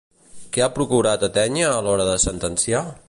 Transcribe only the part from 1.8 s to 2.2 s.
l'hora de